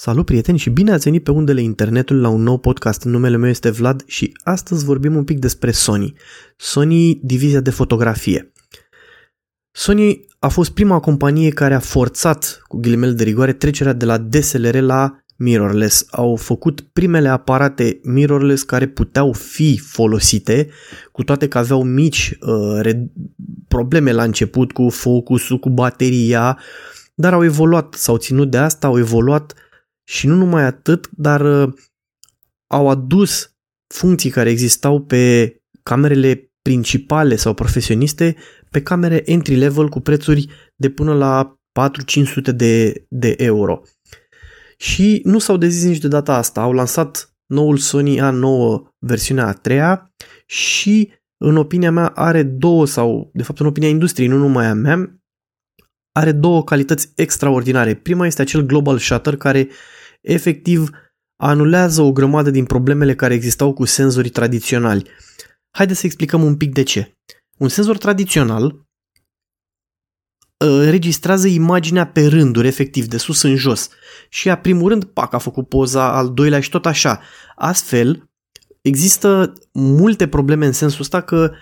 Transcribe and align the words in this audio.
Salut 0.00 0.24
prieteni 0.24 0.58
și 0.58 0.70
bine 0.70 0.92
ați 0.92 1.04
venit 1.04 1.24
pe 1.24 1.30
undele 1.30 1.60
internetului 1.60 2.22
la 2.22 2.28
un 2.28 2.42
nou 2.42 2.58
podcast. 2.58 3.04
Numele 3.04 3.36
meu 3.36 3.50
este 3.50 3.70
Vlad 3.70 4.02
și 4.06 4.32
astăzi 4.42 4.84
vorbim 4.84 5.16
un 5.16 5.24
pic 5.24 5.38
despre 5.38 5.70
Sony. 5.70 6.12
Sony, 6.56 7.20
divizia 7.22 7.60
de 7.60 7.70
fotografie. 7.70 8.52
Sony 9.70 10.24
a 10.38 10.48
fost 10.48 10.70
prima 10.70 11.00
companie 11.00 11.50
care 11.50 11.74
a 11.74 11.78
forțat, 11.78 12.62
cu 12.66 12.76
ghilimele 12.76 13.12
de 13.12 13.24
rigoare, 13.24 13.52
trecerea 13.52 13.92
de 13.92 14.04
la 14.04 14.18
DSLR 14.18 14.80
la 14.80 15.22
mirrorless. 15.36 16.06
Au 16.10 16.36
făcut 16.36 16.80
primele 16.80 17.28
aparate 17.28 18.00
mirrorless 18.02 18.62
care 18.62 18.86
puteau 18.86 19.32
fi 19.32 19.78
folosite, 19.78 20.68
cu 21.12 21.22
toate 21.22 21.48
că 21.48 21.58
aveau 21.58 21.82
mici 21.82 22.36
uh, 22.40 22.80
re- 22.80 23.10
probleme 23.68 24.12
la 24.12 24.22
început 24.22 24.72
cu 24.72 24.88
focusul, 24.88 25.58
cu 25.58 25.70
bateria, 25.70 26.58
dar 27.14 27.32
au 27.32 27.44
evoluat, 27.44 27.94
s-au 27.94 28.16
ținut 28.16 28.50
de 28.50 28.58
asta, 28.58 28.86
au 28.86 28.98
evoluat 28.98 29.54
și 30.08 30.26
nu 30.26 30.34
numai 30.34 30.62
atât, 30.62 31.08
dar 31.10 31.40
uh, 31.40 31.74
au 32.66 32.88
adus 32.88 33.52
funcții 33.94 34.30
care 34.30 34.50
existau 34.50 35.00
pe 35.00 35.54
camerele 35.82 36.52
principale 36.62 37.36
sau 37.36 37.54
profesioniste 37.54 38.36
pe 38.70 38.82
camere 38.82 39.22
entry-level 39.30 39.88
cu 39.88 40.00
prețuri 40.00 40.48
de 40.76 40.90
până 40.90 41.14
la 41.14 41.58
4-500 42.50 42.54
de, 42.54 43.04
de 43.08 43.34
euro. 43.38 43.82
Și 44.76 45.20
nu 45.24 45.38
s-au 45.38 45.56
dezis 45.56 45.84
nici 45.84 45.98
de 45.98 46.08
data 46.08 46.34
asta. 46.34 46.60
Au 46.60 46.72
lansat 46.72 47.36
noul 47.46 47.76
Sony 47.76 48.18
A9 48.18 48.92
versiunea 48.98 49.46
a 49.46 49.52
treia 49.52 50.12
și 50.46 51.12
în 51.44 51.56
opinia 51.56 51.90
mea 51.90 52.06
are 52.06 52.42
două 52.42 52.86
sau 52.86 53.30
de 53.32 53.42
fapt 53.42 53.60
în 53.60 53.66
opinia 53.66 53.88
industriei, 53.88 54.28
nu 54.28 54.36
numai 54.36 54.66
a 54.66 54.74
mea, 54.74 55.20
are 56.12 56.32
două 56.32 56.64
calități 56.64 57.12
extraordinare. 57.14 57.94
Prima 57.94 58.26
este 58.26 58.42
acel 58.42 58.60
global 58.60 58.98
shutter 58.98 59.36
care 59.36 59.68
efectiv 60.20 60.90
anulează 61.36 62.02
o 62.02 62.12
grămadă 62.12 62.50
din 62.50 62.64
problemele 62.64 63.14
care 63.14 63.34
existau 63.34 63.72
cu 63.72 63.84
senzorii 63.84 64.30
tradiționali. 64.30 65.10
Haideți 65.70 66.00
să 66.00 66.06
explicăm 66.06 66.42
un 66.42 66.56
pic 66.56 66.72
de 66.72 66.82
ce. 66.82 67.16
Un 67.58 67.68
senzor 67.68 67.98
tradițional 67.98 68.86
registrează 70.88 71.46
imaginea 71.46 72.06
pe 72.06 72.26
rânduri, 72.26 72.66
efectiv, 72.66 73.06
de 73.06 73.16
sus 73.16 73.42
în 73.42 73.56
jos. 73.56 73.88
Și 74.28 74.50
a 74.50 74.58
primul 74.58 74.88
rând, 74.88 75.04
pac, 75.04 75.32
a 75.32 75.38
făcut 75.38 75.68
poza, 75.68 76.16
al 76.16 76.34
doilea 76.34 76.60
și 76.60 76.70
tot 76.70 76.86
așa. 76.86 77.20
Astfel, 77.56 78.30
există 78.80 79.52
multe 79.72 80.28
probleme 80.28 80.66
în 80.66 80.72
sensul 80.72 81.00
ăsta 81.00 81.20
că 81.20 81.52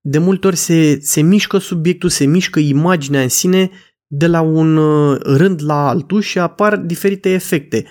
de 0.00 0.18
multe 0.18 0.46
ori 0.46 0.56
se, 0.56 0.98
se 1.00 1.20
mișcă 1.20 1.58
subiectul, 1.58 2.08
se 2.08 2.24
mișcă 2.24 2.58
imaginea 2.58 3.22
în 3.22 3.28
sine 3.28 3.70
de 4.08 4.26
la 4.26 4.40
un 4.40 4.76
uh, 4.76 5.20
rând 5.20 5.64
la 5.64 5.88
altul 5.88 6.20
și 6.20 6.38
apar 6.38 6.76
diferite 6.76 7.30
efecte. 7.30 7.84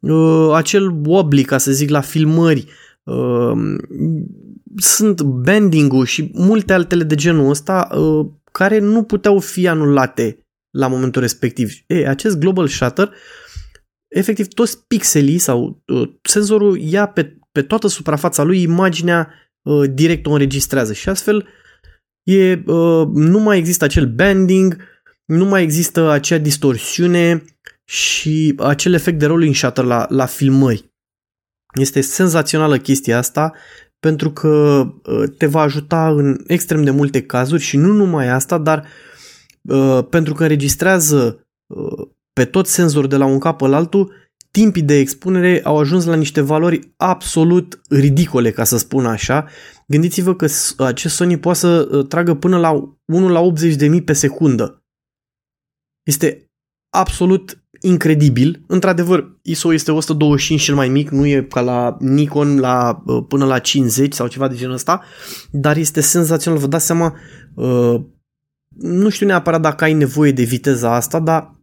Uh, 0.00 0.50
acel 0.54 1.00
wobbly, 1.04 1.42
ca 1.42 1.58
să 1.58 1.72
zic, 1.72 1.90
la 1.90 2.00
filmări, 2.00 2.66
uh, 3.02 3.76
sunt 4.76 5.22
bending-ul 5.22 6.04
și 6.04 6.30
multe 6.34 6.72
altele 6.72 7.04
de 7.04 7.14
genul 7.14 7.50
ăsta 7.50 7.88
care 8.52 8.78
nu 8.78 9.02
puteau 9.02 9.38
fi 9.38 9.68
anulate 9.68 10.38
la 10.70 10.86
momentul 10.86 11.20
respectiv. 11.20 11.72
E, 11.86 12.08
acest 12.08 12.38
global 12.38 12.68
shutter, 12.68 13.10
efectiv 14.08 14.48
toți 14.48 14.86
pixelii 14.86 15.38
sau 15.38 15.82
senzorul 16.22 16.78
ia 16.78 17.06
pe, 17.06 17.38
pe 17.52 17.62
toată 17.62 17.86
suprafața 17.86 18.42
lui 18.42 18.62
imaginea 18.62 19.28
direct 19.90 20.26
o 20.26 20.30
înregistrează 20.30 20.92
și 20.92 21.08
astfel 21.08 21.46
e, 22.22 22.62
nu 23.12 23.38
mai 23.38 23.58
există 23.58 23.84
acel 23.84 24.06
bending, 24.06 24.76
nu 25.24 25.44
mai 25.44 25.62
există 25.62 26.10
acea 26.10 26.38
distorsiune 26.38 27.44
și 27.84 28.54
acel 28.58 28.92
efect 28.92 29.18
de 29.18 29.26
rolling 29.26 29.54
shutter 29.54 29.84
la, 29.84 30.06
la 30.08 30.26
filmări. 30.26 30.92
Este 31.74 32.00
senzațională 32.00 32.78
chestia 32.78 33.18
asta 33.18 33.52
pentru 34.04 34.30
că 34.30 34.48
uh, 35.04 35.30
te 35.38 35.46
va 35.46 35.60
ajuta 35.60 36.08
în 36.08 36.44
extrem 36.46 36.84
de 36.84 36.90
multe 36.90 37.22
cazuri 37.22 37.62
și 37.62 37.76
nu 37.76 37.92
numai 37.92 38.28
asta, 38.28 38.58
dar 38.58 38.86
uh, 39.62 40.06
pentru 40.10 40.34
că 40.34 40.42
înregistrează 40.42 41.46
uh, 41.66 42.08
pe 42.32 42.44
tot 42.44 42.66
senzorul 42.66 43.08
de 43.08 43.16
la 43.16 43.24
un 43.24 43.38
cap 43.38 43.60
la 43.60 43.76
altul, 43.76 44.12
timpii 44.50 44.82
de 44.82 44.98
expunere 44.98 45.60
au 45.62 45.78
ajuns 45.78 46.04
la 46.04 46.14
niște 46.14 46.40
valori 46.40 46.94
absolut 46.96 47.80
ridicole, 47.88 48.50
ca 48.50 48.64
să 48.64 48.78
spun 48.78 49.06
așa. 49.06 49.46
Gândiți-vă 49.86 50.34
că 50.34 50.46
acest 50.78 51.14
Sony 51.14 51.38
poate 51.38 51.58
să 51.58 52.04
tragă 52.08 52.34
până 52.34 52.58
la 52.58 52.96
1 53.04 53.28
la 53.28 53.40
80.000 53.98 54.04
pe 54.04 54.12
secundă. 54.12 54.83
Este 56.04 56.50
absolut 56.90 57.64
incredibil. 57.80 58.64
Într-adevăr, 58.66 59.38
ISO 59.42 59.72
este 59.72 59.92
125 59.92 60.62
cel 60.62 60.74
mai 60.74 60.88
mic, 60.88 61.10
nu 61.10 61.26
e 61.26 61.46
ca 61.50 61.60
la 61.60 61.96
Nikon 62.00 62.58
la, 62.58 63.02
uh, 63.06 63.24
până 63.28 63.44
la 63.44 63.58
50 63.58 64.12
sau 64.12 64.26
ceva 64.26 64.48
de 64.48 64.56
genul 64.56 64.74
ăsta, 64.74 65.02
dar 65.50 65.76
este 65.76 66.00
senzațional. 66.00 66.58
Vă 66.58 66.66
dați 66.66 66.86
seama, 66.86 67.16
uh, 67.54 68.00
nu 68.68 69.08
știu 69.08 69.26
neapărat 69.26 69.60
dacă 69.60 69.84
ai 69.84 69.92
nevoie 69.92 70.32
de 70.32 70.42
viteza 70.42 70.94
asta, 70.94 71.20
dar 71.20 71.60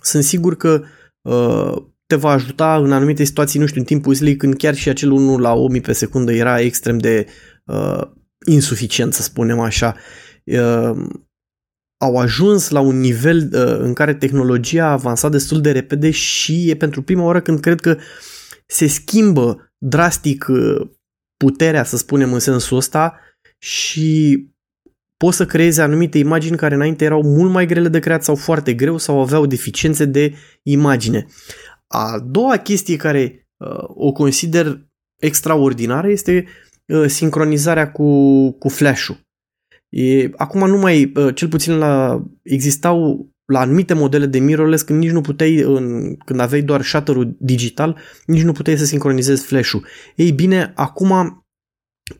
sunt 0.00 0.24
sigur 0.24 0.56
că 0.56 0.82
uh, 1.22 1.76
te 2.06 2.14
va 2.16 2.30
ajuta 2.30 2.76
în 2.76 2.92
anumite 2.92 3.24
situații, 3.24 3.60
nu 3.60 3.66
știu, 3.66 3.80
în 3.80 3.86
timpul 3.86 4.14
zilei 4.14 4.36
când 4.36 4.56
chiar 4.56 4.74
și 4.74 4.88
acel 4.88 5.10
1 5.10 5.38
la 5.38 5.52
1000 5.52 5.80
pe 5.80 5.92
secundă 5.92 6.32
era 6.32 6.60
extrem 6.60 6.98
de 6.98 7.26
uh, 7.64 8.02
insuficient, 8.46 9.14
să 9.14 9.22
spunem 9.22 9.60
așa. 9.60 9.96
Uh, 10.44 11.06
au 12.02 12.16
ajuns 12.16 12.68
la 12.68 12.80
un 12.80 13.00
nivel 13.00 13.50
uh, 13.52 13.78
în 13.78 13.92
care 13.92 14.14
tehnologia 14.14 14.86
a 14.86 14.92
avansat 14.92 15.30
destul 15.30 15.60
de 15.60 15.72
repede 15.72 16.10
și 16.10 16.70
e 16.70 16.74
pentru 16.74 17.02
prima 17.02 17.24
oară 17.24 17.40
când 17.40 17.60
cred 17.60 17.80
că 17.80 17.98
se 18.66 18.86
schimbă 18.86 19.72
drastic 19.78 20.46
uh, 20.48 20.90
puterea, 21.36 21.84
să 21.84 21.96
spunem 21.96 22.32
în 22.32 22.38
sensul 22.38 22.76
ăsta 22.76 23.18
și 23.58 24.38
poți 25.16 25.36
să 25.36 25.46
creezi 25.46 25.80
anumite 25.80 26.18
imagini 26.18 26.56
care 26.56 26.74
înainte 26.74 27.04
erau 27.04 27.22
mult 27.22 27.50
mai 27.50 27.66
grele 27.66 27.88
de 27.88 27.98
creat 27.98 28.24
sau 28.24 28.34
foarte 28.34 28.74
greu 28.74 28.98
sau 28.98 29.20
aveau 29.20 29.46
deficiențe 29.46 30.04
de 30.04 30.34
imagine. 30.62 31.26
A 31.86 32.18
doua 32.18 32.56
chestie 32.56 32.96
care 32.96 33.48
uh, 33.56 33.84
o 33.86 34.12
consider 34.12 34.86
extraordinară 35.20 36.08
este 36.08 36.46
uh, 36.86 37.06
sincronizarea 37.06 37.92
cu, 37.92 38.50
cu 38.50 38.68
flash-ul. 38.68 39.20
E, 39.92 40.30
acum 40.36 40.68
nu 40.68 40.76
mai, 40.76 41.12
cel 41.34 41.48
puțin 41.48 41.78
la, 41.78 42.22
existau 42.42 43.28
la 43.52 43.60
anumite 43.60 43.94
modele 43.94 44.26
de 44.26 44.38
mirrorless 44.38 44.82
când 44.82 44.98
nici 44.98 45.10
nu 45.10 45.20
puteai, 45.20 45.56
în, 45.56 46.16
când 46.16 46.40
aveai 46.40 46.62
doar 46.62 46.82
shutter 46.82 47.16
digital, 47.38 47.98
nici 48.26 48.42
nu 48.42 48.52
puteai 48.52 48.76
să 48.76 48.84
sincronizezi 48.84 49.44
flash-ul. 49.44 49.86
Ei 50.16 50.32
bine, 50.32 50.72
acum 50.74 51.42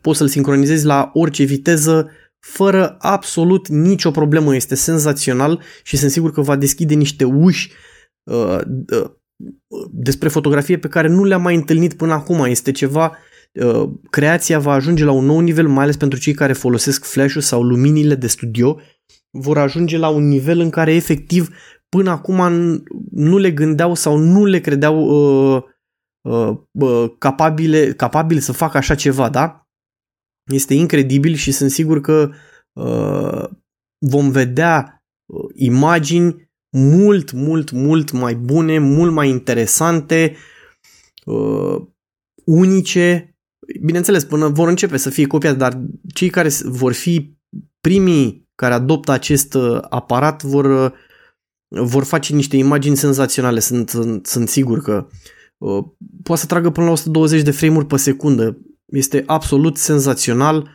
poți 0.01 0.17
să-l 0.17 0.27
sincronizezi 0.27 0.85
la 0.85 1.09
orice 1.13 1.43
viteză 1.43 2.09
fără 2.39 2.95
absolut 2.99 3.67
nicio 3.67 4.11
problemă. 4.11 4.55
Este 4.55 4.75
senzațional 4.75 5.61
și 5.83 5.97
sunt 5.97 6.11
sigur 6.11 6.31
că 6.31 6.41
va 6.41 6.55
deschide 6.55 6.93
niște 6.93 7.23
uși 7.23 7.71
uh, 8.23 8.59
uh, 8.91 9.11
despre 9.91 10.27
fotografie 10.29 10.77
pe 10.77 10.87
care 10.87 11.07
nu 11.07 11.23
le-am 11.23 11.41
mai 11.41 11.55
întâlnit 11.55 11.93
până 11.93 12.13
acum. 12.13 12.43
Este 12.43 12.71
ceva 12.71 13.07
Uh, 13.07 13.32
creația 14.09 14.59
va 14.59 14.73
ajunge 14.73 15.03
la 15.03 15.11
un 15.11 15.25
nou 15.25 15.39
nivel, 15.39 15.67
mai 15.67 15.83
ales 15.83 15.97
pentru 15.97 16.19
cei 16.19 16.33
care 16.33 16.53
folosesc 16.53 17.05
flash-ul 17.05 17.41
sau 17.41 17.63
luminile 17.63 18.15
de 18.15 18.27
studio, 18.27 18.79
vor 19.31 19.57
ajunge 19.57 19.97
la 19.97 20.09
un 20.09 20.27
nivel 20.27 20.59
în 20.59 20.69
care 20.69 20.93
efectiv 20.93 21.49
până 21.89 22.09
acum 22.09 22.39
nu 23.11 23.37
le 23.37 23.51
gândeau 23.51 23.95
sau 23.95 24.17
nu 24.17 24.45
le 24.45 24.59
credeau 24.59 24.97
uh, 24.99 25.63
uh, 26.21 26.57
uh, 26.71 27.11
capabile, 27.17 27.93
capabile 27.93 28.39
să 28.39 28.51
facă 28.51 28.77
așa 28.77 28.95
ceva, 28.95 29.29
da? 29.29 29.67
Este 30.51 30.73
incredibil 30.73 31.33
și 31.33 31.51
sunt 31.51 31.71
sigur 31.71 32.01
că 32.01 32.31
uh, 32.73 33.49
vom 33.99 34.31
vedea 34.31 35.03
uh, 35.25 35.49
imagini 35.53 36.51
mult, 36.77 37.31
mult, 37.31 37.71
mult 37.71 38.11
mai 38.11 38.35
bune, 38.35 38.79
mult 38.79 39.11
mai 39.11 39.29
interesante, 39.29 40.35
uh, 41.25 41.81
unice, 42.45 43.32
bineînțeles, 43.81 44.23
până 44.23 44.47
vor 44.47 44.67
începe 44.67 44.97
să 44.97 45.09
fie 45.09 45.27
copiați, 45.27 45.57
dar 45.57 45.81
cei 46.13 46.29
care 46.29 46.49
vor 46.63 46.93
fi 46.93 47.37
primii 47.81 48.49
care 48.55 48.73
adoptă 48.73 49.11
acest 49.11 49.53
uh, 49.53 49.77
aparat 49.89 50.43
vor, 50.43 50.65
uh, 50.65 50.91
vor 51.67 52.03
face 52.03 52.33
niște 52.33 52.57
imagini 52.57 52.97
senzaționale. 52.97 53.59
Sunt, 53.59 53.89
sunt, 53.89 54.25
sunt 54.25 54.49
sigur 54.49 54.81
că 54.81 55.07
uh, 55.57 55.83
poate 56.23 56.41
să 56.41 56.47
tragă 56.47 56.69
până 56.69 56.85
la 56.85 56.91
120 56.91 57.41
de 57.41 57.51
frame-uri 57.51 57.85
pe 57.85 57.97
secundă. 57.97 58.57
Este 58.85 59.23
absolut 59.25 59.77
senzațional. 59.77 60.69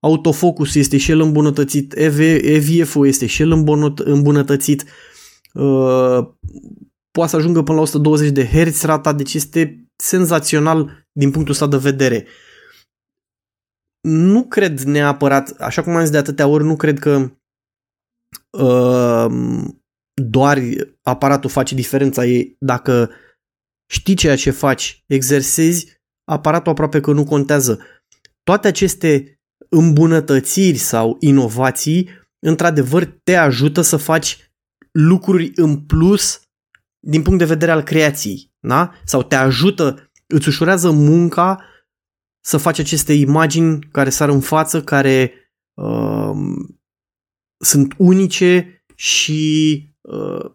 Autofocusul 0.00 0.80
este 0.80 0.96
și 0.96 1.10
el 1.10 1.20
îmbunătățit, 1.20 1.92
EV, 1.96 2.18
EVF-ul 2.42 3.06
este 3.06 3.26
și 3.26 3.42
el 3.42 3.66
îmbunătățit. 3.96 4.84
Uh, 5.52 6.18
poate 7.10 7.30
să 7.30 7.36
ajungă 7.36 7.62
până 7.62 7.76
la 7.76 7.82
120 7.82 8.30
de 8.30 8.46
Hz 8.46 8.82
rata, 8.82 9.12
deci 9.12 9.34
este 9.34 9.83
senzațional 9.96 11.06
din 11.12 11.30
punctul 11.30 11.52
ăsta 11.52 11.66
de 11.66 11.76
vedere. 11.76 12.26
Nu 14.00 14.46
cred 14.46 14.80
neapărat, 14.80 15.48
așa 15.48 15.82
cum 15.82 15.94
am 15.94 16.00
zis 16.00 16.10
de 16.10 16.16
atâtea 16.16 16.46
ori, 16.46 16.64
nu 16.64 16.76
cred 16.76 16.98
că 16.98 17.38
uh, 18.58 19.26
doar 20.22 20.58
aparatul 21.02 21.50
face 21.50 21.74
diferența. 21.74 22.26
E 22.26 22.56
dacă 22.58 23.10
știi 23.90 24.14
ceea 24.14 24.36
ce 24.36 24.50
faci, 24.50 25.04
exersezi, 25.06 26.02
aparatul 26.24 26.72
aproape 26.72 27.00
că 27.00 27.12
nu 27.12 27.24
contează. 27.24 27.80
Toate 28.42 28.68
aceste 28.68 29.40
îmbunătățiri 29.68 30.78
sau 30.78 31.16
inovații, 31.20 32.08
într-adevăr, 32.46 33.04
te 33.04 33.34
ajută 33.34 33.80
să 33.80 33.96
faci 33.96 34.50
lucruri 34.92 35.52
în 35.54 35.80
plus 35.86 36.42
din 37.06 37.22
punct 37.22 37.38
de 37.38 37.44
vedere 37.44 37.70
al 37.70 37.82
creației, 37.82 38.53
da? 38.66 38.92
Sau 39.04 39.22
te 39.22 39.34
ajută, 39.34 40.10
îți 40.26 40.48
ușurează 40.48 40.90
munca 40.90 41.64
să 42.40 42.56
faci 42.56 42.78
aceste 42.78 43.12
imagini 43.12 43.78
care 43.92 44.10
sar 44.10 44.28
în 44.28 44.40
față, 44.40 44.82
care 44.82 45.32
uh, 45.74 46.32
sunt 47.64 47.94
unice 47.96 48.84
și 48.94 49.82
uh, 50.00 50.50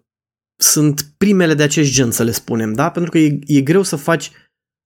sunt 0.55 1.01
primele 1.17 1.53
de 1.53 1.63
acest 1.63 1.91
gen, 1.91 2.11
să 2.11 2.23
le 2.23 2.31
spunem, 2.31 2.73
da? 2.73 2.89
Pentru 2.89 3.11
că 3.11 3.17
e, 3.17 3.39
e 3.45 3.61
greu 3.61 3.83
să 3.83 3.95
faci 3.95 4.31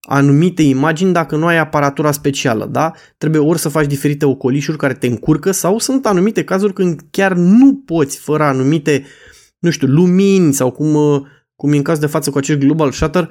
anumite 0.07 0.61
imagini 0.61 1.13
dacă 1.13 1.35
nu 1.35 1.45
ai 1.45 1.57
aparatura 1.57 2.11
specială, 2.11 2.65
da? 2.65 2.91
Trebuie 3.17 3.41
ori 3.41 3.59
să 3.59 3.69
faci 3.69 3.87
diferite 3.87 4.25
ocolișuri 4.25 4.77
care 4.77 4.93
te 4.93 5.07
încurcă 5.07 5.51
sau 5.51 5.79
sunt 5.79 6.05
anumite 6.05 6.43
cazuri 6.43 6.73
când 6.73 7.01
chiar 7.11 7.33
nu 7.33 7.75
poți 7.75 8.17
fără 8.17 8.43
anumite, 8.43 9.05
nu 9.59 9.69
știu, 9.69 9.87
lumini 9.87 10.53
sau 10.53 10.71
cum, 10.71 10.93
uh, 10.93 11.21
cum 11.63 11.73
e 11.73 11.77
în 11.77 11.83
caz 11.83 11.99
de 11.99 12.05
față 12.05 12.29
cu 12.29 12.37
acest 12.37 12.59
global 12.59 12.91
shutter, 12.91 13.29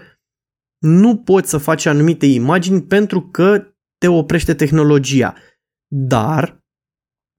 nu 0.78 1.16
poți 1.16 1.50
să 1.50 1.58
faci 1.58 1.86
anumite 1.86 2.26
imagini 2.26 2.82
pentru 2.82 3.20
că 3.20 3.66
te 3.98 4.08
oprește 4.08 4.54
tehnologia. 4.54 5.34
Dar 5.88 6.64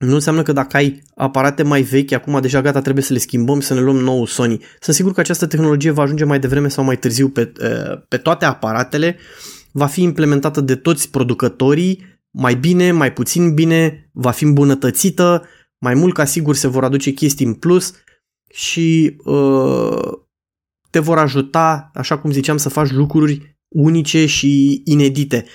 nu 0.06 0.14
înseamnă 0.14 0.42
că 0.42 0.52
dacă 0.52 0.78
ai 0.78 1.04
aparate 1.16 1.64
mai 1.64 1.82
vechi, 1.82 2.12
acum 2.12 2.42
deja 2.42 2.62
gata, 2.62 2.82
trebuie 2.82 3.04
să 3.04 3.14
le 3.14 3.20
schimbăm, 3.20 3.60
să 3.60 3.74
ne 3.74 3.80
luăm 3.80 3.96
nou 3.96 4.26
Sony. 4.26 4.60
Sunt 4.80 4.96
sigur 4.96 5.14
că 5.14 5.20
această 5.20 5.48
tehnologie 5.48 5.92
va 5.92 6.02
ajunge 6.02 6.24
mai 6.24 6.40
devreme 6.40 6.68
sau 6.68 6.84
mai 6.84 6.98
târziu 6.98 7.30
pe, 7.30 7.52
pe 8.08 8.18
toate 8.18 8.46
aparatele, 8.46 9.18
va 9.72 9.86
fi 9.86 10.02
implementată 10.02 10.62
de 10.62 10.76
toți 10.76 11.12
producătorii, 11.12 12.22
mai 12.32 12.56
bine, 12.56 12.92
mai 12.92 13.14
puțin 13.14 13.54
bine, 13.54 14.10
va 14.12 14.32
fi 14.32 14.44
îmbunătățită, 14.44 15.46
mai 15.78 15.94
mult 15.94 16.14
ca 16.14 16.26
sigur 16.26 16.56
se 16.56 16.68
vor 16.68 16.84
aduce 16.84 17.12
chestii 17.12 17.46
în 17.46 17.54
plus 17.54 17.94
și 18.50 19.16
uh, 19.24 20.22
te 20.94 21.00
vor 21.00 21.18
ajuta, 21.18 21.92
așa 21.94 22.18
cum 22.18 22.32
ziceam, 22.32 22.58
să 22.58 22.70
faci 22.70 22.92
lucruri 22.92 23.58
unice 23.76 24.26
și 24.26 24.82
inedite. 24.86 25.46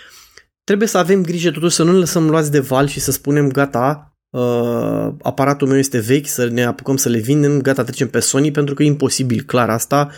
Trebuie 0.65 0.89
să 0.89 0.99
avem 0.99 1.23
grijă 1.23 1.51
totuși 1.51 1.75
să 1.75 1.83
nu 1.83 1.93
ne 1.93 1.99
lăsăm 1.99 2.31
luați 2.31 2.51
de 2.51 2.59
val 2.59 2.87
și 2.87 3.01
să 3.01 3.11
spunem 3.11 3.51
gata, 3.51 4.17
uh, 4.31 5.09
aparatul 5.23 5.69
meu 5.69 5.79
este 5.79 5.99
vechi, 5.99 6.27
să 6.27 6.49
ne 6.49 6.65
apucăm 6.65 6.97
să 6.97 7.09
le 7.09 7.19
vindem, 7.19 7.61
gata, 7.61 7.85
trecem 7.85 8.09
pe 8.09 8.21
Sony, 8.21 8.51
pentru 8.51 8.75
că 8.75 8.83
e 8.83 8.87
imposibil, 8.87 9.43
clar 9.43 9.71
asta. 9.71 10.11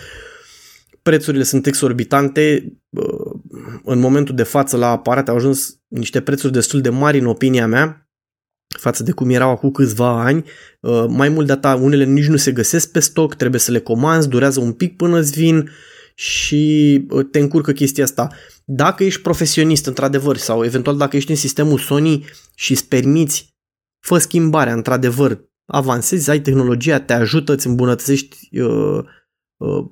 Prețurile 1.02 1.42
sunt 1.42 1.66
exorbitante, 1.66 2.72
uh, 2.88 3.40
în 3.84 3.98
momentul 3.98 4.34
de 4.34 4.42
față 4.42 4.76
la 4.76 4.90
aparate 4.90 5.30
au 5.30 5.36
ajuns 5.36 5.80
niște 5.88 6.20
prețuri 6.20 6.52
destul 6.52 6.80
de 6.80 6.90
mari 6.90 7.18
în 7.18 7.26
opinia 7.26 7.66
mea, 7.66 8.09
față 8.80 9.02
de 9.02 9.12
cum 9.12 9.30
erau 9.30 9.50
acum 9.50 9.70
câțiva 9.70 10.22
ani. 10.22 10.44
Uh, 10.80 11.04
mai 11.08 11.28
mult 11.28 11.46
de 11.46 11.52
atât, 11.52 11.80
unele 11.80 12.04
nici 12.04 12.26
nu 12.26 12.36
se 12.36 12.52
găsesc 12.52 12.90
pe 12.90 13.00
stoc, 13.00 13.34
trebuie 13.34 13.60
să 13.60 13.70
le 13.70 13.80
comanzi, 13.80 14.28
durează 14.28 14.60
un 14.60 14.72
pic 14.72 14.96
până 14.96 15.18
îți 15.18 15.32
vin 15.32 15.70
și 16.14 17.06
uh, 17.10 17.26
te 17.30 17.38
încurcă 17.38 17.72
chestia 17.72 18.04
asta. 18.04 18.28
Dacă 18.64 19.04
ești 19.04 19.20
profesionist, 19.20 19.86
într-adevăr, 19.86 20.36
sau 20.36 20.64
eventual 20.64 20.96
dacă 20.96 21.16
ești 21.16 21.30
în 21.30 21.36
sistemul 21.36 21.78
Sony 21.78 22.24
și 22.54 22.70
îți 22.72 22.88
permiți 22.88 23.48
fă 24.04 24.18
schimbarea, 24.18 24.72
într-adevăr, 24.72 25.40
avansezi, 25.66 26.30
ai 26.30 26.40
tehnologia, 26.40 27.00
te 27.00 27.12
ajută, 27.12 27.52
îți 27.52 27.66
îmbunătățești 27.66 28.60
uh, 28.60 29.04
uh, 29.56 29.90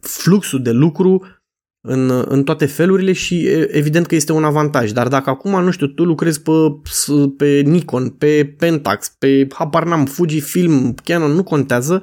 fluxul 0.00 0.62
de 0.62 0.70
lucru 0.70 1.26
în, 1.80 2.24
în 2.28 2.44
toate 2.44 2.66
felurile 2.66 3.12
și 3.12 3.48
evident 3.68 4.06
că 4.06 4.14
este 4.14 4.32
un 4.32 4.44
avantaj. 4.44 4.92
Dar 4.92 5.08
dacă 5.08 5.30
acum, 5.30 5.64
nu 5.64 5.70
știu, 5.70 5.86
tu 5.86 6.04
lucrezi 6.04 6.42
pe, 6.42 6.50
pe 7.36 7.60
Nikon, 7.64 8.08
pe 8.08 8.54
Pentax, 8.58 9.08
pe 9.18 9.46
habar 9.54 9.84
n-am, 9.84 10.04
Fujifilm, 10.04 10.94
Canon, 11.04 11.30
nu 11.30 11.42
contează, 11.42 12.02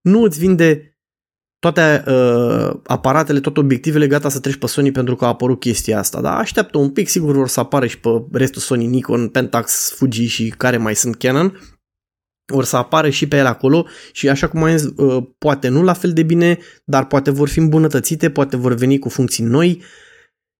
nu 0.00 0.22
îți 0.22 0.38
vinde 0.38 0.94
toate 1.58 2.04
uh, 2.06 2.80
aparatele, 2.84 3.40
toate 3.40 3.60
obiectivele 3.60 4.06
gata 4.06 4.28
să 4.28 4.40
treci 4.40 4.56
pe 4.56 4.66
Sony 4.66 4.92
pentru 4.92 5.16
că 5.16 5.24
a 5.24 5.28
apărut 5.28 5.60
chestia 5.60 5.98
asta, 5.98 6.20
dar 6.20 6.38
așteaptă 6.38 6.78
un 6.78 6.90
pic, 6.90 7.08
sigur 7.08 7.34
vor 7.34 7.48
să 7.48 7.60
apară 7.60 7.86
și 7.86 8.00
pe 8.00 8.08
restul 8.32 8.60
Sony, 8.60 8.86
Nikon, 8.86 9.28
Pentax, 9.28 9.92
Fuji 9.96 10.26
și 10.26 10.54
care 10.56 10.76
mai 10.76 10.96
sunt 10.96 11.16
Canon, 11.16 11.58
vor 12.50 12.64
să 12.64 12.76
apară 12.76 13.08
și 13.08 13.28
pe 13.28 13.36
ele 13.36 13.48
acolo 13.48 13.86
și 14.12 14.28
așa 14.28 14.48
cum 14.48 14.62
am 14.62 14.76
zis, 14.76 14.88
uh, 14.96 15.24
poate 15.38 15.68
nu 15.68 15.82
la 15.82 15.92
fel 15.92 16.12
de 16.12 16.22
bine, 16.22 16.58
dar 16.84 17.06
poate 17.06 17.30
vor 17.30 17.48
fi 17.48 17.58
îmbunătățite, 17.58 18.30
poate 18.30 18.56
vor 18.56 18.74
veni 18.74 18.98
cu 18.98 19.08
funcții 19.08 19.44
noi 19.44 19.82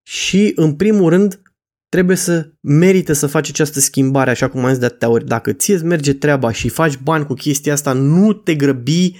și 0.02 0.52
în 0.54 0.74
primul 0.74 1.10
rând 1.10 1.42
trebuie 1.88 2.16
să 2.16 2.50
merite 2.60 3.12
să 3.12 3.26
faci 3.26 3.48
această 3.48 3.80
schimbare, 3.80 4.30
așa 4.30 4.48
cum 4.48 4.64
am 4.64 4.68
zis 4.68 4.78
de 4.78 4.84
atâtea 4.84 5.08
ori. 5.08 5.26
Dacă 5.26 5.52
ție 5.52 5.74
îți 5.74 5.84
merge 5.84 6.14
treaba 6.14 6.52
și 6.52 6.68
faci 6.68 6.96
bani 6.96 7.26
cu 7.26 7.34
chestia 7.34 7.72
asta, 7.72 7.92
nu 7.92 8.32
te 8.32 8.54
grăbi 8.54 9.16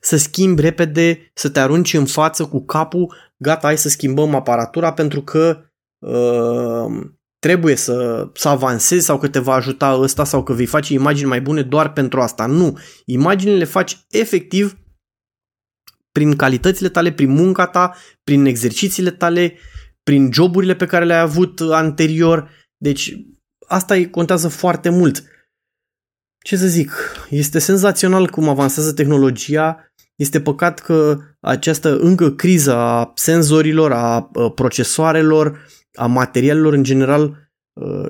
să 0.00 0.16
schimbi 0.16 0.60
repede, 0.60 1.30
să 1.34 1.48
te 1.48 1.60
arunci 1.60 1.94
în 1.94 2.06
față 2.06 2.44
cu 2.44 2.64
capul, 2.64 3.14
gata, 3.36 3.66
hai 3.66 3.78
să 3.78 3.88
schimbăm 3.88 4.34
aparatura 4.34 4.92
pentru 4.92 5.22
că 5.22 5.60
uh, 5.98 7.10
trebuie 7.40 7.74
să, 7.74 8.28
să 8.34 8.48
avansezi 8.48 9.04
sau 9.04 9.18
că 9.18 9.28
te 9.28 9.38
va 9.38 9.54
ajuta 9.54 9.94
ăsta 9.94 10.24
sau 10.24 10.42
că 10.42 10.52
vei 10.52 10.66
face 10.66 10.92
imagini 10.92 11.28
mai 11.28 11.40
bune 11.40 11.62
doar 11.62 11.92
pentru 11.92 12.20
asta. 12.20 12.46
Nu, 12.46 12.78
imaginile 13.04 13.56
le 13.56 13.64
faci 13.64 13.98
efectiv 14.10 14.78
prin 16.12 16.36
calitățile 16.36 16.88
tale, 16.88 17.12
prin 17.12 17.30
munca 17.30 17.66
ta, 17.66 17.94
prin 18.22 18.44
exercițiile 18.44 19.10
tale, 19.10 19.58
prin 20.02 20.32
joburile 20.32 20.74
pe 20.74 20.86
care 20.86 21.04
le-ai 21.04 21.20
avut 21.20 21.60
anterior. 21.60 22.50
Deci 22.76 23.16
asta 23.66 24.08
contează 24.10 24.48
foarte 24.48 24.88
mult. 24.88 25.24
Ce 26.44 26.56
să 26.56 26.66
zic, 26.66 26.92
este 27.30 27.58
senzațional 27.58 28.28
cum 28.28 28.48
avansează 28.48 28.92
tehnologia 28.92 29.92
este 30.16 30.40
păcat 30.40 30.80
că 30.80 31.18
această 31.40 31.98
încă 31.98 32.30
criză 32.30 32.74
a 32.74 33.12
senzorilor, 33.14 33.92
a 33.92 34.30
procesoarelor, 34.54 35.58
a 35.94 36.06
materialelor 36.06 36.72
în 36.72 36.82
general 36.82 37.50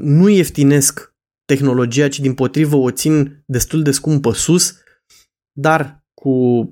nu 0.00 0.28
ieftinesc 0.28 1.14
tehnologia, 1.44 2.08
ci 2.08 2.20
din 2.20 2.34
potrivă 2.34 2.76
o 2.76 2.90
țin 2.90 3.42
destul 3.46 3.82
de 3.82 3.90
scumpă 3.90 4.32
sus, 4.32 4.76
dar 5.52 6.04
cu 6.14 6.64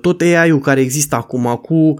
tot 0.00 0.20
AI-ul 0.20 0.60
care 0.60 0.80
există 0.80 1.14
acum, 1.14 1.56
cu 1.56 1.94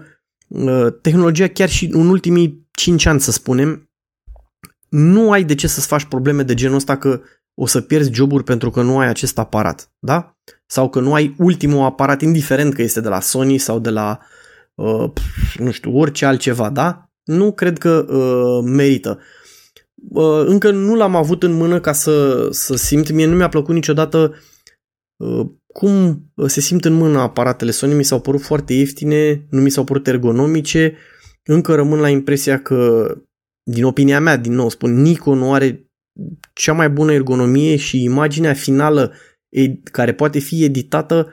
tehnologia 1.01 1.49
chiar 1.49 1.69
și 1.69 1.89
în 1.93 2.09
ultimii 2.09 2.69
5 2.71 3.07
ani 3.07 3.21
să 3.21 3.31
spunem, 3.31 3.91
nu 4.89 5.31
ai 5.31 5.45
de 5.45 5.55
ce 5.55 5.67
să-ți 5.67 5.87
faci 5.87 6.05
probleme 6.05 6.43
de 6.43 6.55
genul 6.55 6.77
ăsta 6.77 6.97
că 6.97 7.21
o 7.55 7.67
să 7.67 7.81
pierzi 7.81 8.13
joburi 8.13 8.45
pentru 8.45 8.71
că 8.71 8.83
nu 8.83 8.99
ai 8.99 9.09
acest 9.09 9.39
aparat, 9.39 9.93
da? 9.99 10.37
Sau 10.67 10.89
că 10.89 11.01
nu 11.01 11.15
ai 11.15 11.35
ultimul 11.39 11.85
aparat, 11.85 12.21
indiferent 12.21 12.75
că 12.75 12.83
este 12.83 13.01
de 13.01 13.09
la 13.09 13.21
Sony 13.21 13.59
sau 13.59 13.79
de 13.79 13.91
la, 13.91 14.19
uh, 14.75 15.11
nu 15.59 15.71
știu, 15.71 15.97
orice 15.97 16.25
altceva, 16.25 16.71
da? 16.71 17.11
Nu 17.25 17.53
cred 17.53 17.79
că 17.79 18.07
uh, 18.09 18.71
merită. 18.71 19.21
Uh, 20.09 20.45
încă 20.47 20.71
nu 20.71 20.95
l-am 20.95 21.17
avut 21.17 21.43
în 21.43 21.53
mână 21.53 21.81
ca 21.81 21.93
să, 21.93 22.49
să 22.51 22.77
simt, 22.77 23.11
mie 23.11 23.27
nu 23.27 23.37
mi-a 23.37 23.49
plăcut 23.49 23.75
niciodată 23.75 24.35
uh, 25.17 25.47
cum 25.67 26.25
se 26.47 26.61
simt 26.61 26.85
în 26.85 26.93
mână 26.93 27.19
aparatele 27.19 27.71
Sony, 27.71 27.95
mi 27.95 28.05
s-au 28.05 28.21
părut 28.21 28.41
foarte 28.41 28.73
ieftine, 28.73 29.47
nu 29.51 29.61
mi 29.61 29.71
s-au 29.71 29.85
părut 29.85 30.07
ergonomice, 30.07 30.97
încă 31.45 31.75
rămân 31.75 32.01
la 32.01 32.09
impresia 32.09 32.63
că, 32.63 33.07
din 33.71 33.85
opinia 33.85 34.21
mea, 34.21 34.37
din 34.37 34.53
nou 34.53 34.69
spun, 34.69 35.03
Nikon 35.03 35.39
nu 35.39 35.53
are 35.53 35.91
cea 36.53 36.73
mai 36.73 36.91
bună 36.91 37.13
ergonomie 37.13 37.77
și 37.77 38.03
imaginea 38.03 38.55
finală 38.55 39.13
care 39.93 40.15
poate 40.15 40.39
fi 40.39 40.65
editată 40.65 41.33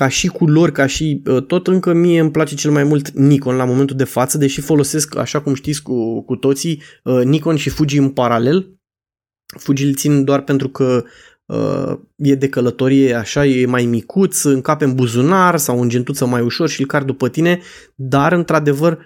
ca 0.00 0.08
și 0.08 0.26
culori, 0.26 0.72
ca 0.72 0.86
și 0.86 1.22
ă, 1.26 1.40
tot 1.40 1.66
încă 1.66 1.92
mie 1.92 2.20
îmi 2.20 2.30
place 2.30 2.54
cel 2.54 2.70
mai 2.70 2.84
mult 2.84 3.10
Nikon 3.10 3.56
la 3.56 3.64
momentul 3.64 3.96
de 3.96 4.04
față, 4.04 4.38
deși 4.38 4.60
folosesc, 4.60 5.16
așa 5.16 5.40
cum 5.40 5.54
știți 5.54 5.82
cu, 5.82 6.22
cu 6.22 6.36
toții, 6.36 6.82
ă, 7.06 7.24
Nikon 7.24 7.56
și 7.56 7.70
Fuji 7.70 7.98
în 7.98 8.08
paralel. 8.10 8.78
Fuji 9.58 9.84
îl 9.84 9.94
țin 9.94 10.24
doar 10.24 10.42
pentru 10.42 10.68
că 10.68 11.04
uh, 11.46 11.98
e 12.16 12.34
de 12.34 12.48
călătorie 12.48 13.14
așa, 13.14 13.46
e 13.46 13.66
mai 13.66 13.84
micuț, 13.84 14.42
încape 14.42 14.84
în 14.84 14.94
buzunar 14.94 15.56
sau 15.56 15.80
în 15.80 15.88
gentuță 15.88 16.26
mai 16.26 16.40
ușor 16.40 16.68
și 16.68 16.80
îl 16.80 16.86
car 16.86 17.02
după 17.02 17.28
tine, 17.28 17.60
dar 17.94 18.32
într-adevăr 18.32 18.98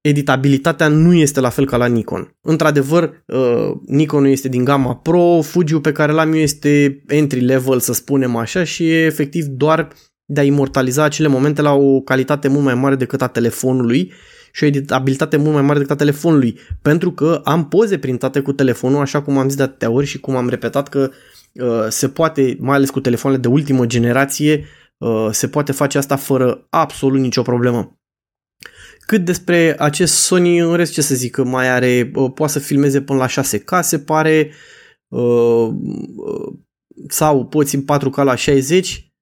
editabilitatea 0.00 0.88
nu 0.88 1.14
este 1.14 1.40
la 1.40 1.48
fel 1.48 1.66
ca 1.66 1.76
la 1.76 1.86
Nikon. 1.86 2.36
Într-adevăr, 2.40 3.24
uh, 3.26 3.70
Nikon 3.86 4.24
este 4.24 4.48
din 4.48 4.64
gama 4.64 4.96
Pro, 4.96 5.40
Fuji 5.42 5.74
pe 5.74 5.92
care 5.92 6.12
l-am 6.12 6.32
eu 6.32 6.40
este 6.40 7.02
entry 7.06 7.40
level, 7.40 7.80
să 7.80 7.92
spunem 7.92 8.36
așa, 8.36 8.64
și 8.64 8.90
e 8.90 9.04
efectiv 9.04 9.44
doar 9.44 9.88
de 10.24 10.40
a 10.40 10.44
imortaliza 10.44 11.02
acele 11.02 11.28
momente 11.28 11.62
la 11.62 11.72
o 11.72 12.00
calitate 12.00 12.48
mult 12.48 12.64
mai 12.64 12.74
mare 12.74 12.94
decât 12.94 13.22
a 13.22 13.26
telefonului 13.26 14.12
și 14.52 14.64
o 14.64 14.66
editabilitate 14.66 15.36
mult 15.36 15.52
mai 15.52 15.62
mare 15.62 15.78
decât 15.78 15.90
a 15.90 15.96
telefonului, 15.96 16.58
pentru 16.82 17.12
că 17.12 17.40
am 17.44 17.68
poze 17.68 17.98
printate 17.98 18.40
cu 18.40 18.52
telefonul, 18.52 19.00
așa 19.00 19.22
cum 19.22 19.38
am 19.38 19.46
zis 19.46 19.56
de 19.56 19.62
atâtea 19.62 19.90
ori 19.90 20.06
și 20.06 20.20
cum 20.20 20.36
am 20.36 20.48
repetat 20.48 20.88
că 20.88 21.10
uh, 21.52 21.86
se 21.88 22.08
poate, 22.08 22.56
mai 22.60 22.76
ales 22.76 22.90
cu 22.90 23.00
telefoanele 23.00 23.42
de 23.42 23.48
ultimă 23.48 23.86
generație, 23.86 24.64
uh, 24.98 25.28
se 25.30 25.48
poate 25.48 25.72
face 25.72 25.98
asta 25.98 26.16
fără 26.16 26.66
absolut 26.70 27.20
nicio 27.20 27.42
problemă. 27.42 27.97
Cât 29.08 29.24
despre 29.24 29.74
acest 29.78 30.14
Sony, 30.14 30.58
în 30.58 30.74
rest 30.74 30.92
ce 30.92 31.00
să 31.00 31.14
zic, 31.14 31.36
mai 31.36 31.68
are, 31.68 32.10
uh, 32.14 32.30
poate 32.34 32.52
să 32.52 32.58
filmeze 32.58 33.02
până 33.02 33.18
la 33.18 33.42
6K, 33.42 33.80
se 33.80 33.98
pare, 33.98 34.50
uh, 35.08 35.68
uh, 36.16 36.54
sau 37.08 37.46
poți 37.46 37.74
în 37.74 37.82
4K 37.82 38.14
la 38.14 38.34
60 38.34 39.12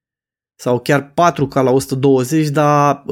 sau 0.59 0.81
chiar 0.81 1.13
4K 1.13 1.53
la 1.53 1.71
120, 1.71 2.49
dar 2.49 3.05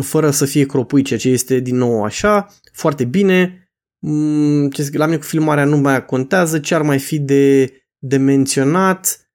fără 0.00 0.30
să 0.30 0.44
fie 0.44 0.66
cropui, 0.66 1.02
ceea 1.02 1.18
ce 1.18 1.28
este 1.28 1.58
din 1.58 1.76
nou 1.76 2.04
așa, 2.04 2.54
foarte 2.72 3.04
bine. 3.04 3.68
Mm, 3.98 4.70
ce 4.70 4.82
zic, 4.82 4.94
la 4.94 5.04
mine 5.04 5.18
cu 5.18 5.24
filmarea 5.24 5.64
nu 5.64 5.76
mai 5.76 6.04
contează, 6.04 6.58
ce 6.58 6.74
ar 6.74 6.82
mai 6.82 6.98
fi 6.98 7.18
de, 7.18 7.72
de 7.98 8.16
menționat, 8.16 9.22
Uh, 9.22 9.27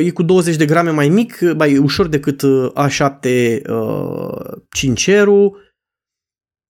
e 0.00 0.10
cu 0.10 0.22
20 0.22 0.56
de 0.56 0.64
grame 0.64 0.90
mai 0.90 1.08
mic, 1.08 1.40
mai 1.54 1.78
ușor 1.78 2.06
decât 2.06 2.42
uh, 2.42 2.72
A7 2.74 3.60
uh, 3.68 4.62
5 4.70 5.06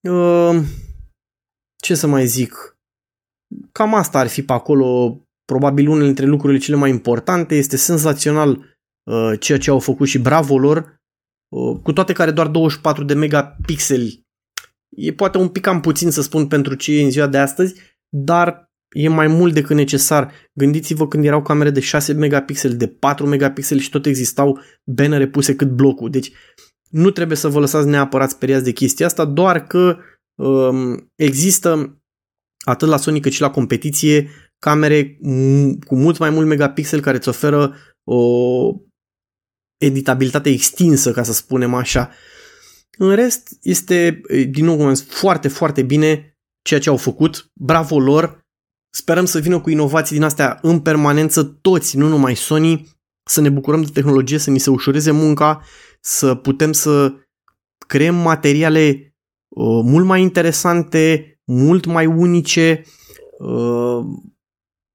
uh, 0.03 0.63
Ce 1.77 1.95
să 1.95 2.07
mai 2.07 2.27
zic? 2.27 2.79
Cam 3.73 3.95
asta 3.95 4.19
ar 4.19 4.29
fi 4.29 4.43
pe 4.43 4.53
acolo. 4.53 5.21
Probabil 5.45 5.89
unele 5.89 6.05
dintre 6.05 6.27
lucrurile 6.27 6.59
cele 6.59 6.77
mai 6.77 6.91
importante. 6.91 7.55
Este 7.55 7.77
senzațional 7.77 8.51
uh, 9.11 9.33
ceea 9.41 9.59
ce 9.59 9.71
au 9.71 9.79
făcut 9.79 10.07
și 10.07 10.19
bravo 10.19 10.59
lor. 10.59 10.97
Uh, 11.49 11.79
cu 11.83 11.93
toate 11.93 12.13
care 12.13 12.31
doar 12.31 12.47
24 12.47 13.05
de 13.05 13.15
megapixeli 13.15 14.27
e 14.97 15.13
poate 15.13 15.39
un 15.39 15.49
pic 15.49 15.63
cam 15.63 15.81
puțin 15.81 16.11
să 16.11 16.23
spun 16.23 16.49
pentru 16.49 16.75
ce 16.75 16.93
e 16.93 17.03
în 17.03 17.11
ziua 17.11 17.27
de 17.27 17.39
astăzi, 17.39 17.81
dar 18.09 18.68
e 18.91 19.09
mai 19.09 19.27
mult 19.27 19.55
decât 19.55 19.77
necesar. 19.77 20.33
Gândiți-vă 20.53 21.09
când 21.09 21.25
erau 21.25 21.43
camere 21.43 21.71
de 21.71 21.81
6 21.81 22.13
megapixeli, 22.13 22.75
de 22.75 22.87
4 22.87 23.27
megapixeli 23.27 23.81
și 23.81 23.91
tot 23.91 24.07
existau 24.07 24.61
bannere 24.85 25.29
puse 25.29 25.57
cât 25.57 25.69
blocul. 25.69 26.11
Deci 26.11 26.33
nu 26.91 27.11
trebuie 27.11 27.37
să 27.37 27.49
vă 27.49 27.61
lăsați 27.61 27.89
neapărat 27.89 28.31
speriați 28.31 28.65
de 28.65 28.73
chestia 28.73 29.07
asta, 29.07 29.25
doar 29.25 29.67
că 29.67 29.99
um, 30.35 31.11
există 31.15 32.01
atât 32.65 32.89
la 32.89 32.97
Sony 32.97 33.21
cât 33.21 33.33
și 33.33 33.41
la 33.41 33.51
competiție 33.51 34.31
camere 34.59 35.19
cu 35.87 35.97
mult 35.97 36.19
mai 36.19 36.31
mult 36.31 36.47
megapixel 36.47 37.01
care 37.01 37.17
îți 37.17 37.29
oferă 37.29 37.77
o 38.05 38.21
editabilitate 39.77 40.49
extinsă, 40.49 41.13
ca 41.13 41.23
să 41.23 41.33
spunem 41.33 41.75
așa. 41.75 42.11
În 42.99 43.15
rest, 43.15 43.59
este, 43.63 44.21
din 44.49 44.65
nou, 44.65 44.95
foarte, 44.95 45.49
foarte 45.49 45.83
bine 45.83 46.39
ceea 46.63 46.81
ce 46.81 46.89
au 46.89 46.97
făcut. 46.97 47.51
Bravo 47.55 48.01
lor! 48.01 48.47
Sperăm 48.91 49.25
să 49.25 49.39
vină 49.39 49.61
cu 49.61 49.71
inovații 49.71 50.17
din 50.17 50.25
astea 50.25 50.59
în 50.63 50.81
permanență 50.81 51.43
toți, 51.43 51.97
nu 51.97 52.09
numai 52.09 52.35
Sony, 52.37 52.89
să 53.23 53.41
ne 53.41 53.49
bucurăm 53.49 53.83
de 53.83 53.91
tehnologie, 53.93 54.39
să 54.39 54.51
ni 54.51 54.59
se 54.59 54.71
ușureze 54.71 55.11
munca, 55.11 55.63
să 56.01 56.35
putem 56.35 56.73
să 56.73 57.13
creăm 57.87 58.15
materiale 58.15 59.15
uh, 59.49 59.81
mult 59.85 60.05
mai 60.05 60.21
interesante, 60.21 61.33
mult 61.45 61.85
mai 61.85 62.07
unice, 62.07 62.83
uh, 63.39 64.01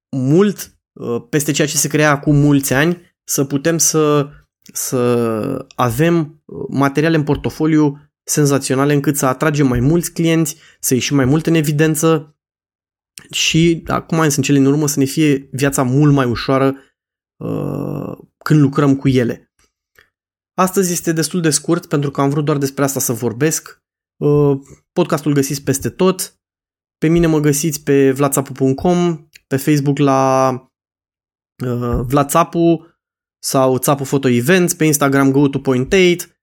mult 0.09 0.77
uh, 0.93 1.23
peste 1.29 1.51
ceea 1.51 1.67
ce 1.67 1.77
se 1.77 1.87
crea 1.87 2.11
acum 2.11 2.35
mulți 2.35 2.73
ani, 2.73 3.15
să 3.23 3.43
putem 3.43 3.77
să, 3.77 4.29
să 4.73 5.65
avem 5.75 6.41
uh, 6.45 6.65
materiale 6.69 7.15
în 7.15 7.23
portofoliu 7.23 8.11
senzaționale 8.23 8.93
încât 8.93 9.17
să 9.17 9.25
atragem 9.25 9.67
mai 9.67 9.79
mulți 9.79 10.11
clienți, 10.11 10.57
să 10.79 10.93
ieșim 10.93 11.15
mai 11.15 11.25
mult 11.25 11.45
în 11.45 11.53
evidență 11.53 12.32
și 13.31 13.83
acum 13.87 14.19
în 14.19 14.29
cele 14.29 14.57
în 14.57 14.65
urmă 14.65 14.87
să 14.87 14.99
ne 14.99 15.05
fie 15.05 15.49
viața 15.51 15.83
mult 15.83 16.13
mai 16.13 16.25
ușoară 16.25 16.75
uh, 17.43 18.17
când 18.37 18.59
lucrăm 18.59 18.95
cu 18.95 19.07
ele. 19.07 19.53
Astăzi 20.53 20.91
este 20.91 21.11
destul 21.11 21.41
de 21.41 21.49
scurt 21.49 21.85
pentru 21.85 22.11
că 22.11 22.21
am 22.21 22.29
vrut 22.29 22.45
doar 22.45 22.57
despre 22.57 22.83
asta 22.83 22.99
să 22.99 23.13
vorbesc. 23.13 23.83
Uh, 24.17 24.59
podcastul 24.91 25.33
găsiți 25.33 25.63
peste 25.63 25.89
tot. 25.89 26.37
Pe 26.97 27.07
mine 27.07 27.27
mă 27.27 27.39
găsiți 27.39 27.83
pe 27.83 28.11
vlatsapu.com, 28.11 29.27
pe 29.47 29.57
Facebook 29.57 29.97
la 29.97 30.51
uh, 31.65 31.99
Vlatsapu 32.05 32.87
sau 33.43 33.77
Țapu 33.77 34.03
Photo 34.03 34.27
Events, 34.27 34.73
pe 34.73 34.85
Instagram 34.85 35.31
go 35.31 35.47
to 35.47 35.59
point 35.59 35.93
8 35.93 36.37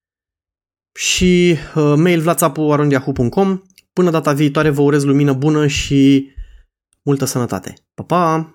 și 0.99 1.57
uh, 1.75 1.95
mail 1.97 2.21
vlatsapu.yahoo.com. 2.21 3.63
Până 3.93 4.11
data 4.11 4.33
viitoare 4.33 4.71
vă 4.71 4.81
urez 4.81 5.05
lumină 5.05 5.33
bună 5.33 5.67
și 5.67 6.31
multă 7.03 7.25
sănătate. 7.25 7.75
Pa, 7.95 8.03
pa! 8.03 8.55